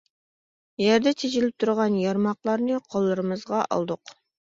[0.83, 4.15] يەردە چېچىلىپ تۇرغان يارماقلارنى قوللىرىمىزغا ئالدۇق.